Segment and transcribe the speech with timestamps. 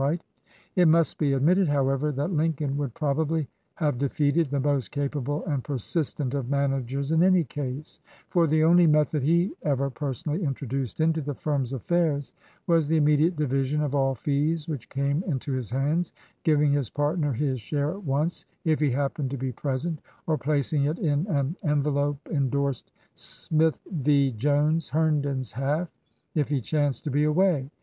[0.01, 4.49] It 143 LINCOLN THE LAWYER must be admitted, however, that Lincoln would probably have defeated
[4.49, 9.51] the most capable and persistent of managers in any case; for the only method he
[9.61, 12.33] ever personally introduced into the firm's affairs
[12.65, 17.19] was the immediate division of all fees which came into his hands, giving his part
[17.19, 20.97] ner his share at once, if he happened to be pres ent, or placing it
[20.97, 24.35] in an envelope indorsed, "Smith 17.
[24.35, 25.93] Jones— Herndon's half,"
[26.33, 27.69] if he chanced to be away.